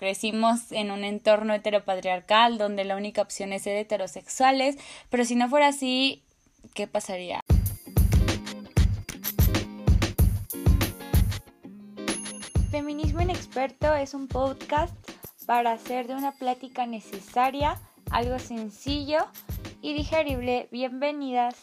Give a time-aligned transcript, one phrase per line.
[0.00, 4.78] crecimos en un entorno heteropatriarcal donde la única opción es ser heterosexuales,
[5.10, 6.22] pero si no fuera así,
[6.72, 7.42] ¿qué pasaría?
[12.70, 14.94] Feminismo Inexperto es un podcast
[15.44, 17.78] para hacer de una plática necesaria
[18.10, 19.18] algo sencillo
[19.82, 20.66] y digerible.
[20.72, 21.56] Bienvenidas.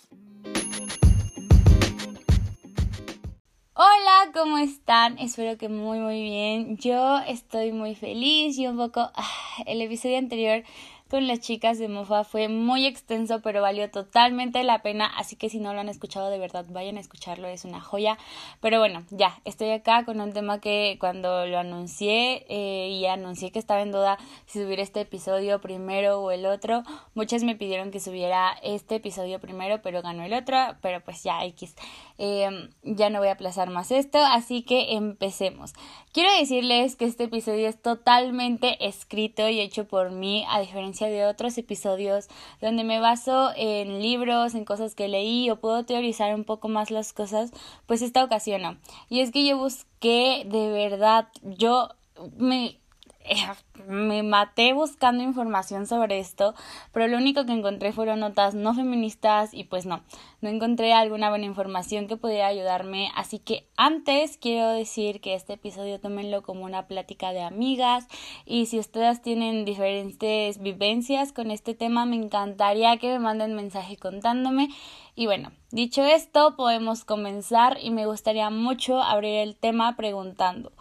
[3.79, 5.19] Hola, ¿cómo están?
[5.19, 6.77] Espero que muy muy bien.
[6.77, 9.11] Yo estoy muy feliz y un poco...
[9.13, 9.29] Ah,
[9.67, 10.63] el episodio anterior
[11.07, 15.05] con las chicas de Mofa fue muy extenso, pero valió totalmente la pena.
[15.17, 18.17] Así que si no lo han escuchado, de verdad vayan a escucharlo, es una joya.
[18.61, 23.51] Pero bueno, ya, estoy acá con un tema que cuando lo anuncié eh, y anuncié
[23.51, 26.83] que estaba en duda si subir este episodio primero o el otro,
[27.13, 30.57] muchas me pidieron que subiera este episodio primero, pero ganó el otro.
[30.81, 31.75] Pero pues ya, X.
[32.17, 35.73] Em, ya no voy a aplazar más esto, así que empecemos.
[36.11, 41.25] Quiero decirles que este episodio es totalmente escrito y hecho por mí, a diferencia de
[41.25, 42.27] otros episodios
[42.61, 46.91] donde me baso en libros, en cosas que leí o puedo teorizar un poco más
[46.91, 47.51] las cosas,
[47.85, 48.77] pues esta ocasión no.
[49.09, 51.89] Y es que yo busqué de verdad, yo
[52.37, 52.79] me
[53.87, 56.53] me maté buscando información sobre esto,
[56.91, 60.03] pero lo único que encontré fueron notas no feministas y pues no,
[60.41, 65.53] no encontré alguna buena información que pudiera ayudarme, así que antes quiero decir que este
[65.53, 68.07] episodio tómenlo como una plática de amigas
[68.45, 73.97] y si ustedes tienen diferentes vivencias con este tema me encantaría que me manden mensaje
[73.97, 74.69] contándome.
[75.15, 80.71] Y bueno, dicho esto podemos comenzar y me gustaría mucho abrir el tema preguntando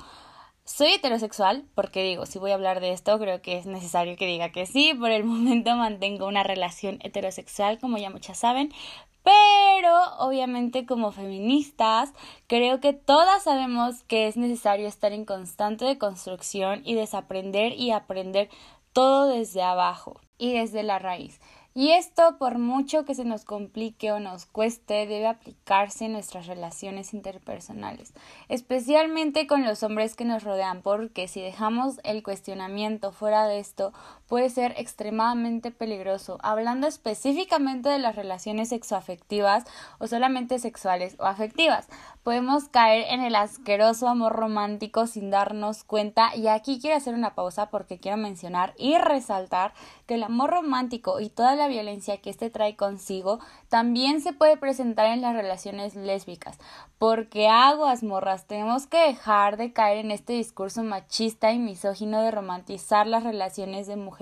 [0.67, 4.27] soy heterosexual, porque digo, si voy a hablar de esto, creo que es necesario que
[4.27, 4.93] diga que sí.
[4.95, 8.73] Por el momento mantengo una relación heterosexual, como ya muchas saben.
[9.23, 12.13] Pero obviamente como feministas,
[12.47, 18.49] creo que todas sabemos que es necesario estar en constante construcción y desaprender y aprender
[18.93, 21.41] todo desde abajo y desde la raíz.
[21.79, 26.47] Y esto, por mucho que se nos complique o nos cueste, debe aplicarse en nuestras
[26.47, 28.15] relaciones interpersonales,
[28.49, 33.93] especialmente con los hombres que nos rodean, porque si dejamos el cuestionamiento fuera de esto,
[34.29, 36.39] puede ser extremadamente peligroso.
[36.43, 39.65] Hablando específicamente de las relaciones sexoafectivas
[39.99, 41.89] o solamente sexuales o afectivas,
[42.23, 46.35] podemos caer en el asqueroso amor romántico sin darnos cuenta.
[46.35, 49.73] Y aquí quiero hacer una pausa porque quiero mencionar y resaltar
[50.07, 53.39] que el amor romántico y toda la violencia que este trae consigo
[53.69, 56.59] también se puede presentar en las relaciones lésbicas.
[56.99, 62.31] Porque aguas morras, tenemos que dejar de caer en este discurso machista y misógino de
[62.31, 64.16] romantizar las relaciones de mujeres.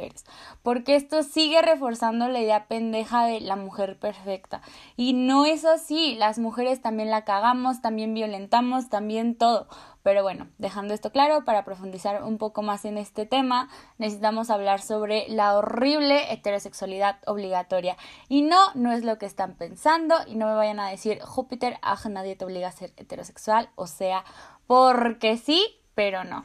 [0.62, 4.60] Porque esto sigue reforzando la idea pendeja de la mujer perfecta.
[4.97, 9.69] Y no es así, las mujeres también la cagamos, también violentamos, también todo.
[10.03, 14.82] Pero bueno, dejando esto claro, para profundizar un poco más en este tema, necesitamos hablar
[14.82, 17.97] sobre la horrible heterosexualidad obligatoria.
[18.28, 21.78] Y no, no es lo que están pensando y no me vayan a decir, Júpiter,
[21.81, 24.25] ah, nadie te obliga a ser heterosexual, o sea,
[24.66, 26.44] porque sí, pero no.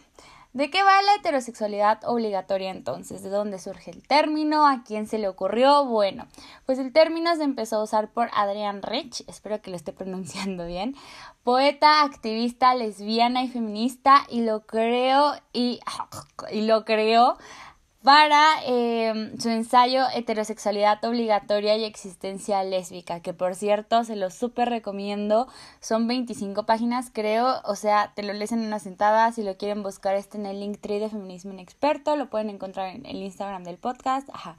[0.52, 3.22] ¿De qué va la heterosexualidad obligatoria entonces?
[3.22, 4.66] ¿De dónde surge el término?
[4.66, 5.86] ¿A quién se le ocurrió?
[5.86, 6.26] Bueno,
[6.66, 10.66] pues el término se empezó a usar por Adrienne Rich, espero que lo esté pronunciando
[10.66, 10.96] bien,
[11.44, 15.82] poeta, activista, lesbiana y feminista, y lo creo y,
[16.52, 17.38] y lo creó
[18.04, 24.70] para eh, su ensayo Heterosexualidad obligatoria y existencia lésbica, que por cierto se lo súper
[24.70, 25.48] recomiendo,
[25.82, 29.84] son 25 páginas creo, o sea, te lo lees en una sentada, si lo quieren
[29.84, 33.64] buscar está en el link tree de Feminismo Inexperto, lo pueden encontrar en el Instagram
[33.64, 34.56] del podcast, ajá,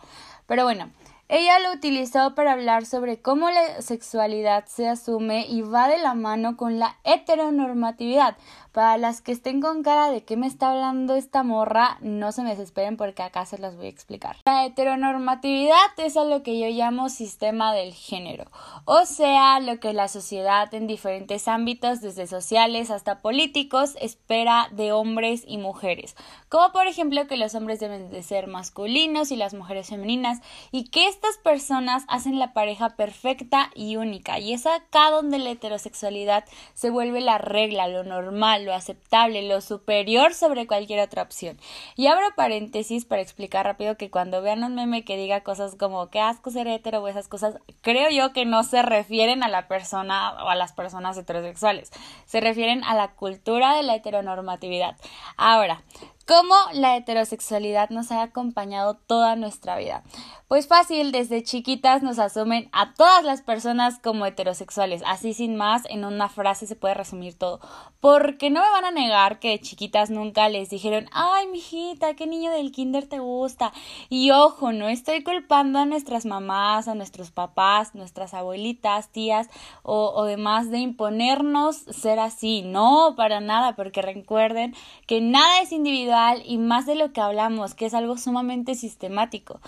[0.46, 0.90] pero bueno,
[1.30, 6.14] ella lo utilizó para hablar sobre cómo la sexualidad se asume y va de la
[6.14, 8.36] mano con la heteronormatividad.
[8.72, 12.42] Para las que estén con cara de qué me está hablando esta morra, no se
[12.42, 14.36] me desesperen porque acá se las voy a explicar.
[14.47, 18.44] La heteronormatividad es a lo que yo llamo sistema del género,
[18.84, 24.92] o sea, lo que la sociedad en diferentes ámbitos, desde sociales hasta políticos, espera de
[24.92, 26.14] hombres y mujeres.
[26.48, 30.90] Como por ejemplo que los hombres deben de ser masculinos y las mujeres femeninas, y
[30.90, 34.38] que estas personas hacen la pareja perfecta y única.
[34.38, 36.44] Y es acá donde la heterosexualidad
[36.75, 41.58] se vuelve la regla, lo normal lo aceptable, lo superior sobre cualquier otra opción.
[41.96, 46.08] Y abro paréntesis para explicar rápido que cuando vean un meme que diga cosas como
[46.10, 49.68] que asco ser hetero o esas cosas, creo yo que no se refieren a la
[49.68, 51.90] persona o a las personas heterosexuales,
[52.26, 54.96] se refieren a la cultura de la heteronormatividad.
[55.36, 55.82] Ahora,
[56.31, 60.05] cómo la heterosexualidad nos ha acompañado toda nuestra vida.
[60.47, 65.03] Pues fácil, desde chiquitas nos asumen a todas las personas como heterosexuales.
[65.06, 67.61] Así sin más, en una frase se puede resumir todo.
[68.00, 72.27] Porque no me van a negar que de chiquitas nunca les dijeron, ay, mijita, qué
[72.27, 73.73] niño del kinder te gusta.
[74.09, 79.49] Y ojo, no estoy culpando a nuestras mamás, a nuestros papás, nuestras abuelitas, tías
[79.82, 82.62] o, o demás de imponernos ser así.
[82.62, 84.75] No, para nada, porque recuerden
[85.06, 89.61] que nada es individual y más de lo que hablamos, que es algo sumamente sistemático.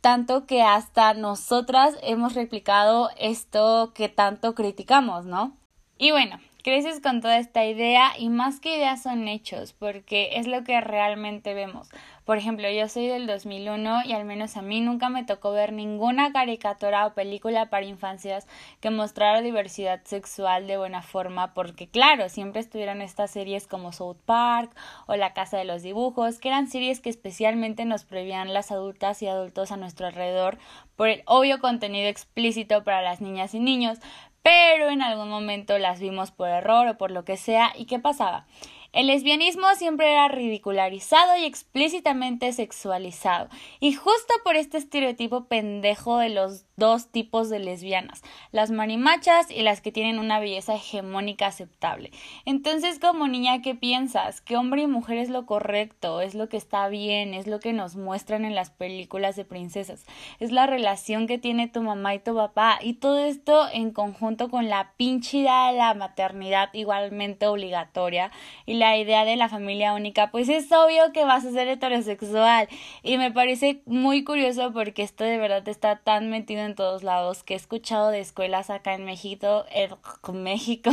[0.00, 5.56] Tanto que hasta nosotras hemos replicado esto que tanto criticamos, ¿no?
[5.98, 10.46] Y bueno, creces con toda esta idea y más que ideas son hechos, porque es
[10.46, 11.88] lo que realmente vemos.
[12.24, 15.72] Por ejemplo, yo soy del 2001 y al menos a mí nunca me tocó ver
[15.72, 18.46] ninguna caricatura o película para infancias
[18.80, 24.18] que mostrara diversidad sexual de buena forma, porque claro, siempre estuvieron estas series como South
[24.24, 24.70] Park
[25.06, 29.22] o La Casa de los Dibujos, que eran series que especialmente nos prohibían las adultas
[29.22, 30.58] y adultos a nuestro alrededor
[30.94, 33.98] por el obvio contenido explícito para las niñas y niños,
[34.42, 37.98] pero en algún momento las vimos por error o por lo que sea, ¿y qué
[37.98, 38.46] pasaba?
[38.92, 43.48] El lesbianismo siempre era ridicularizado y explícitamente sexualizado,
[43.78, 49.62] y justo por este estereotipo pendejo de los dos tipos de lesbianas, las marimachas y
[49.62, 52.10] las que tienen una belleza hegemónica aceptable.
[52.44, 54.40] Entonces, como niña, ¿qué piensas?
[54.40, 56.20] ¿Que hombre y mujer es lo correcto?
[56.20, 57.34] ¿Es lo que está bien?
[57.34, 60.04] ¿Es lo que nos muestran en las películas de princesas?
[60.40, 62.80] ¿Es la relación que tiene tu mamá y tu papá?
[62.82, 68.32] Y todo esto en conjunto con la pinche de la maternidad igualmente obligatoria
[68.64, 72.68] y la idea de la familia única, pues es obvio que vas a ser heterosexual.
[73.02, 77.02] Y me parece muy curioso porque esto de verdad está tan metido en en todos
[77.02, 79.90] lados, que he escuchado de escuelas acá en México, en
[80.42, 80.90] México,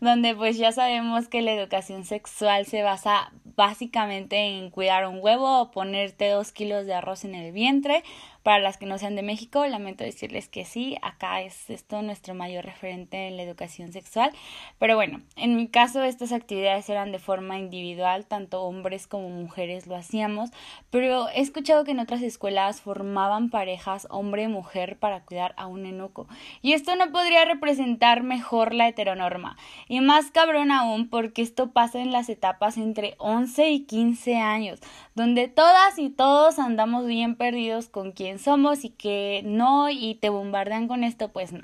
[0.00, 5.60] donde pues ya sabemos que la educación sexual se basa básicamente en cuidar un huevo
[5.60, 8.04] o ponerte dos kilos de arroz en el vientre
[8.48, 12.32] para las que no sean de México, lamento decirles que sí, acá es esto nuestro
[12.34, 14.32] mayor referente en la educación sexual.
[14.78, 19.86] Pero bueno, en mi caso estas actividades eran de forma individual, tanto hombres como mujeres
[19.86, 20.48] lo hacíamos,
[20.88, 26.26] pero he escuchado que en otras escuelas formaban parejas hombre-mujer para cuidar a un enuco.
[26.62, 29.58] Y esto no podría representar mejor la heteronorma.
[29.88, 34.80] Y más cabrón aún porque esto pasa en las etapas entre 11 y 15 años,
[35.14, 40.28] donde todas y todos andamos bien perdidos con quién somos y que no y te
[40.28, 41.60] bombardean con esto, pues no.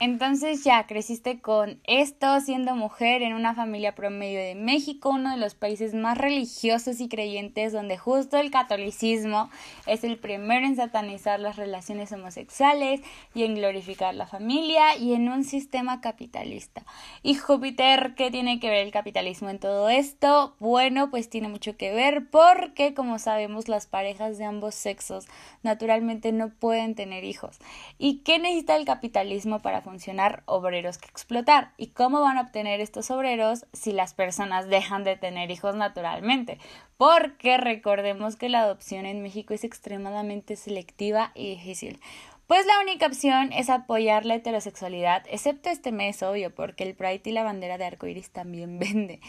[0.00, 5.38] Entonces ya creciste con esto, siendo mujer en una familia promedio de México, uno de
[5.38, 9.50] los países más religiosos y creyentes donde justo el catolicismo
[9.86, 13.00] es el primero en satanizar las relaciones homosexuales
[13.34, 16.84] y en glorificar la familia y en un sistema capitalista.
[17.24, 20.54] Y Júpiter, ¿qué tiene que ver el capitalismo en todo esto?
[20.60, 25.26] Bueno, pues tiene mucho que ver porque como sabemos las parejas de ambos sexos
[25.64, 27.58] naturalmente no pueden tener hijos.
[27.98, 31.72] ¿Y qué necesita el capitalismo para funcionar obreros que explotar.
[31.78, 36.58] ¿Y cómo van a obtener estos obreros si las personas dejan de tener hijos naturalmente?
[36.98, 42.00] Porque recordemos que la adopción en México es extremadamente selectiva y difícil.
[42.46, 47.22] Pues la única opción es apoyar la heterosexualidad, excepto este mes, obvio, porque el Pride
[47.24, 49.20] y la bandera de arcoiris también vende.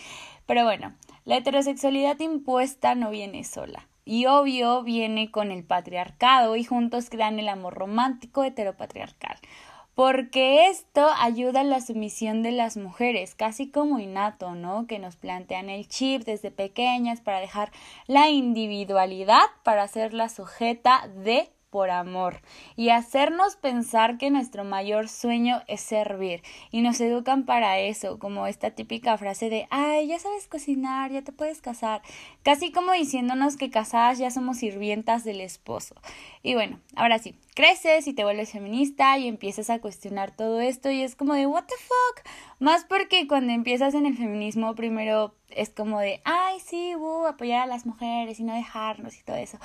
[0.46, 3.88] Pero bueno, la heterosexualidad impuesta no viene sola.
[4.04, 9.38] Y obvio viene con el patriarcado y juntos crean el amor romántico heteropatriarcal
[10.00, 14.88] porque esto ayuda a la sumisión de las mujeres, casi como innato, ¿no?
[14.88, 17.74] Que nos plantean el chip desde pequeñas para dejar
[18.08, 22.42] la individualidad para ser la sujeta de por amor
[22.76, 28.48] y hacernos pensar que nuestro mayor sueño es servir y nos educan para eso, como
[28.48, 32.02] esta típica frase de ay, ya sabes cocinar, ya te puedes casar,
[32.44, 35.96] casi como diciéndonos que casadas ya somos sirvientas del esposo.
[36.44, 40.90] Y bueno, ahora sí, creces y te vuelves feminista y empiezas a cuestionar todo esto
[40.92, 42.26] y es como de what the fuck,
[42.60, 47.64] más porque cuando empiezas en el feminismo primero es como de ay, sí, uh, apoyar
[47.64, 49.58] a las mujeres y no dejarnos y todo eso.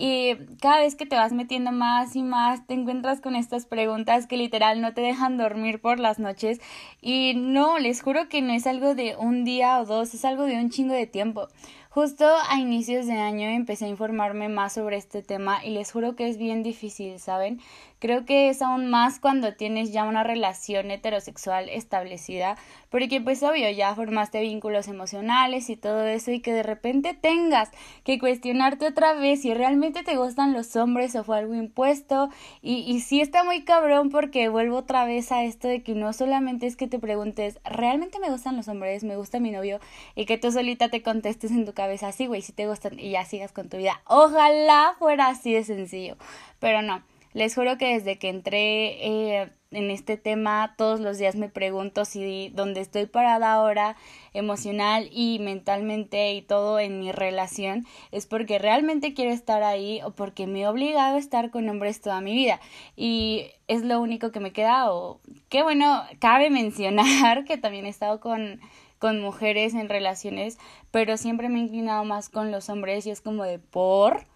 [0.00, 4.28] Y cada vez que te vas metiendo más y más, te encuentras con estas preguntas
[4.28, 6.60] que literal no te dejan dormir por las noches.
[7.02, 10.44] Y no, les juro que no es algo de un día o dos, es algo
[10.44, 11.48] de un chingo de tiempo.
[11.90, 16.14] Justo a inicios de año empecé a informarme más sobre este tema y les juro
[16.14, 17.60] que es bien difícil, ¿saben?
[17.98, 22.56] Creo que es aún más cuando tienes ya una relación heterosexual establecida,
[22.90, 27.70] porque pues obvio ya formaste vínculos emocionales y todo eso y que de repente tengas
[28.04, 32.28] que cuestionarte otra vez si realmente te gustan los hombres o fue algo impuesto
[32.62, 36.12] y, y sí está muy cabrón porque vuelvo otra vez a esto de que no
[36.12, 39.04] solamente es que te preguntes ¿realmente me gustan los hombres?
[39.04, 39.80] ¿me gusta mi novio?
[40.14, 43.10] y que tú solita te contestes en tu cabeza así güey si te gustan y
[43.10, 46.16] ya sigas con tu vida ojalá fuera así de sencillo
[46.60, 47.02] pero no
[47.38, 52.04] les juro que desde que entré eh, en este tema todos los días me pregunto
[52.04, 53.94] si donde estoy parada ahora
[54.32, 60.10] emocional y mentalmente y todo en mi relación es porque realmente quiero estar ahí o
[60.10, 62.58] porque me he obligado a estar con hombres toda mi vida.
[62.96, 67.90] Y es lo único que me queda o qué bueno cabe mencionar que también he
[67.90, 68.60] estado con
[68.98, 70.58] con mujeres en relaciones
[70.90, 74.26] pero siempre me he inclinado más con los hombres y es como de por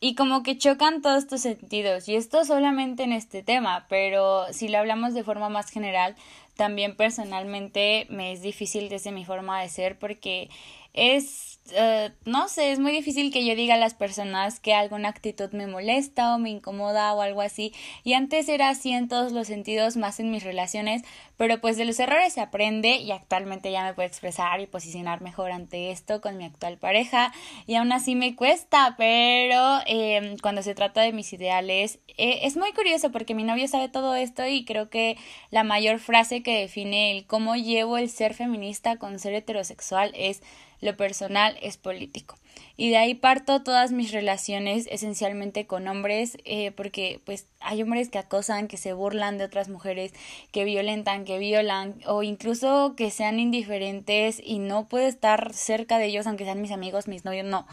[0.00, 4.68] y como que chocan todos estos sentidos, y esto solamente en este tema, pero si
[4.68, 6.16] lo hablamos de forma más general,
[6.56, 10.48] también personalmente me es difícil desde mi forma de ser porque
[10.96, 15.10] es, uh, no sé, es muy difícil que yo diga a las personas que alguna
[15.10, 17.72] actitud me molesta o me incomoda o algo así.
[18.02, 21.02] Y antes era así en todos los sentidos, más en mis relaciones,
[21.36, 25.20] pero pues de los errores se aprende y actualmente ya me puedo expresar y posicionar
[25.20, 27.32] mejor ante esto con mi actual pareja.
[27.66, 32.56] Y aún así me cuesta, pero eh, cuando se trata de mis ideales, eh, es
[32.56, 35.18] muy curioso porque mi novio sabe todo esto y creo que
[35.50, 40.42] la mayor frase que define el cómo llevo el ser feminista con ser heterosexual es
[40.80, 42.36] lo personal es político.
[42.76, 48.10] Y de ahí parto todas mis relaciones esencialmente con hombres, eh, porque pues hay hombres
[48.10, 50.12] que acosan, que se burlan de otras mujeres,
[50.52, 56.06] que violentan, que violan, o incluso que sean indiferentes y no puedo estar cerca de
[56.06, 57.66] ellos, aunque sean mis amigos, mis novios, no.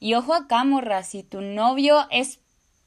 [0.00, 2.40] Y ojo acá, morra, si tu novio es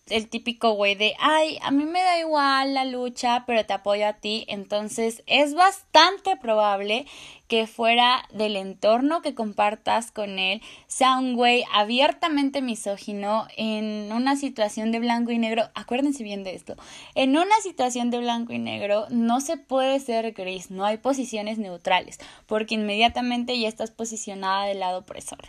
[0.09, 4.05] el típico güey de, ay, a mí me da igual la lucha, pero te apoyo
[4.07, 7.05] a ti, entonces es bastante probable
[7.47, 14.35] que fuera del entorno que compartas con él sea un güey abiertamente misógino en una
[14.35, 15.69] situación de blanco y negro.
[15.75, 16.75] Acuérdense bien de esto.
[17.15, 21.59] En una situación de blanco y negro no se puede ser gris, no hay posiciones
[21.59, 22.17] neutrales,
[22.47, 25.39] porque inmediatamente ya estás posicionada del lado opresor.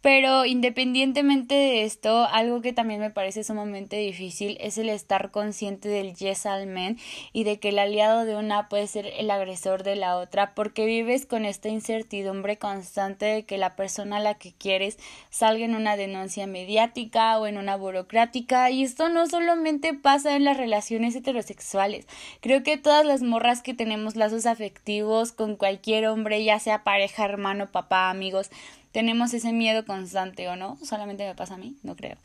[0.00, 5.88] Pero independientemente de esto, algo que también me parece sumamente difícil es el estar consciente
[5.88, 6.98] del yes al men
[7.32, 10.84] y de que el aliado de una puede ser el agresor de la otra porque
[10.84, 14.98] vives con esta incertidumbre constante de que la persona a la que quieres
[15.30, 20.44] salga en una denuncia mediática o en una burocrática y esto no solamente pasa en
[20.44, 22.06] las relaciones heterosexuales.
[22.40, 27.24] Creo que todas las morras que tenemos lazos afectivos con cualquier hombre, ya sea pareja,
[27.24, 28.50] hermano, papá, amigos,
[28.92, 32.16] tenemos ese miedo constante o no, solamente me pasa a mí, no creo.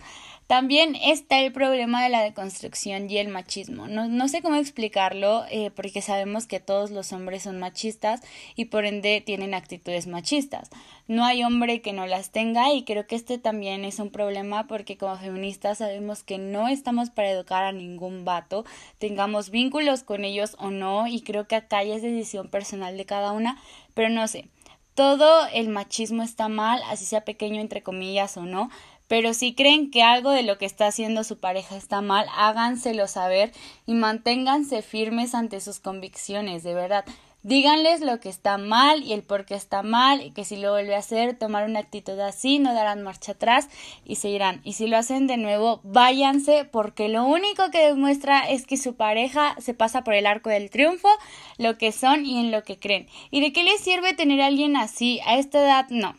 [0.47, 3.87] También está el problema de la deconstrucción y el machismo.
[3.87, 8.21] No, no sé cómo explicarlo eh, porque sabemos que todos los hombres son machistas
[8.55, 10.69] y por ende tienen actitudes machistas.
[11.09, 14.67] No hay hombre que no las tenga y creo que este también es un problema
[14.67, 18.63] porque como feministas sabemos que no estamos para educar a ningún vato,
[18.99, 23.05] tengamos vínculos con ellos o no y creo que acá ya es decisión personal de
[23.05, 23.61] cada una,
[23.93, 24.47] pero no sé
[24.97, 28.71] todo el machismo está mal, así sea pequeño entre comillas o no,
[29.07, 33.07] pero si creen que algo de lo que está haciendo su pareja está mal, háganselo
[33.07, 33.51] saber
[33.85, 37.05] y manténganse firmes ante sus convicciones, de verdad.
[37.47, 40.71] Díganles lo que está mal y el por qué está mal y que si lo
[40.71, 43.69] vuelve a hacer, tomar una actitud así, no darán marcha atrás
[44.03, 44.59] y seguirán.
[44.65, 48.97] Y si lo hacen de nuevo, váyanse porque lo único que demuestra es que su
[48.97, 51.07] pareja se pasa por el arco del triunfo,
[51.57, 53.07] lo que son y en lo que creen.
[53.31, 55.21] ¿Y de qué les sirve tener a alguien así?
[55.25, 56.17] A esta edad no.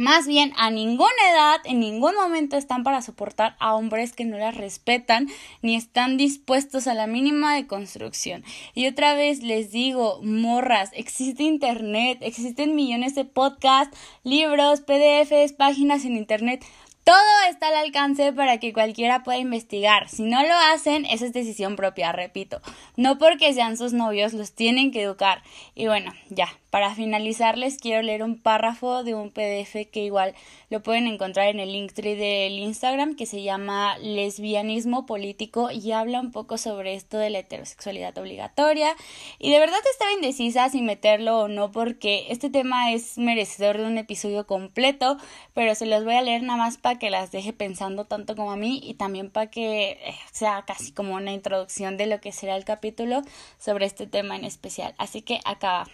[0.00, 4.38] Más bien, a ninguna edad, en ningún momento están para soportar a hombres que no
[4.38, 5.28] las respetan
[5.60, 8.42] ni están dispuestos a la mínima de construcción.
[8.72, 16.06] Y otra vez les digo, morras, existe internet, existen millones de podcasts, libros, PDFs, páginas
[16.06, 16.64] en internet.
[17.04, 17.16] Todo
[17.48, 20.08] está al alcance para que cualquiera pueda investigar.
[20.08, 22.60] Si no lo hacen, esa es decisión propia, repito.
[22.96, 25.42] No porque sean sus novios, los tienen que educar.
[25.74, 30.34] Y bueno, ya, para finalizar, les quiero leer un párrafo de un PDF que igual
[30.70, 36.20] lo pueden encontrar en el linktree del Instagram que se llama Lesbianismo Político y habla
[36.20, 38.94] un poco sobre esto de la heterosexualidad obligatoria.
[39.40, 43.86] Y de verdad estaba indecisa si meterlo o no porque este tema es merecedor de
[43.86, 45.16] un episodio completo,
[45.54, 48.52] pero se los voy a leer nada más para que las deje pensando tanto como
[48.52, 52.30] a mí y también para que eh, sea casi como una introducción de lo que
[52.30, 53.22] será el capítulo
[53.58, 54.94] sobre este tema en especial.
[54.98, 55.88] Así que acá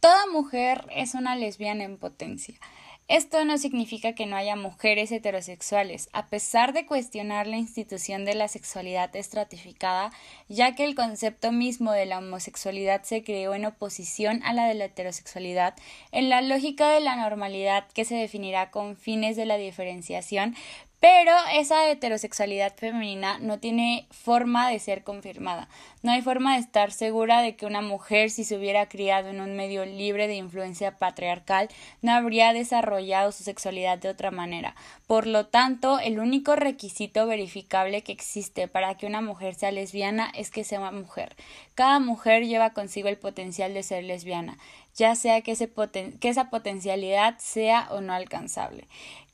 [0.00, 2.54] Toda mujer es una lesbiana en potencia.
[3.06, 8.34] Esto no significa que no haya mujeres heterosexuales, a pesar de cuestionar la institución de
[8.34, 10.10] la sexualidad estratificada,
[10.48, 14.74] ya que el concepto mismo de la homosexualidad se creó en oposición a la de
[14.74, 15.74] la heterosexualidad,
[16.12, 20.54] en la lógica de la normalidad que se definirá con fines de la diferenciación,
[21.00, 25.66] pero esa heterosexualidad femenina no tiene forma de ser confirmada.
[26.02, 29.40] No hay forma de estar segura de que una mujer, si se hubiera criado en
[29.40, 31.68] un medio libre de influencia patriarcal,
[32.02, 34.74] no habría desarrollado su sexualidad de otra manera.
[35.06, 40.30] Por lo tanto, el único requisito verificable que existe para que una mujer sea lesbiana
[40.34, 41.34] es que sea mujer.
[41.74, 44.58] Cada mujer lleva consigo el potencial de ser lesbiana,
[44.94, 45.54] ya sea que,
[46.20, 48.86] que esa potencialidad sea o no alcanzable.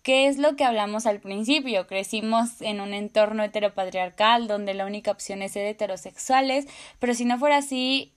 [0.06, 1.88] ¿Qué es lo que hablamos al principio?
[1.88, 6.68] Crecimos en un entorno heteropatriarcal donde la única opción es ser heterosexuales,
[7.00, 8.12] pero si no fuera así,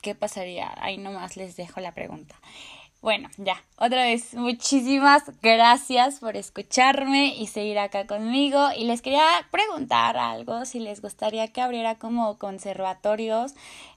[0.00, 0.72] ¿qué pasaría?
[0.78, 2.34] Ahí nomás les dejo la pregunta.
[3.02, 8.68] Bueno, ya, otra vez, muchísimas gracias por escucharme y seguir acá conmigo.
[8.74, 13.52] Y les quería preguntar algo, si les gustaría que abriera como conservatorios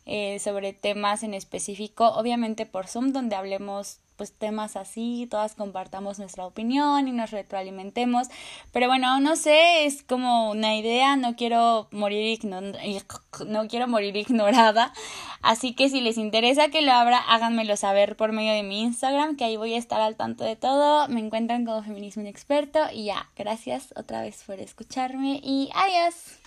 [0.06, 6.20] eh, sobre temas en específico, obviamente por Zoom, donde hablemos pues temas así, todas compartamos
[6.20, 8.28] nuestra opinión y nos retroalimentemos.
[8.72, 12.40] Pero bueno, no sé, es como una idea, no quiero morir
[13.48, 14.94] no quiero morir ignorada.
[15.42, 19.38] Así que si les interesa que lo abra, háganmelo saber por medio de mi Instagram,
[19.38, 21.08] que ahí voy a estar al tanto de todo.
[21.08, 26.40] Me encuentran como feminismo experto y ya, gracias otra vez por escucharme y adiós.